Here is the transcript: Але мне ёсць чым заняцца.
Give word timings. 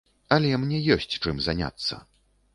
Але 0.37 0.53
мне 0.63 0.79
ёсць 0.95 1.19
чым 1.21 1.43
заняцца. 1.51 2.03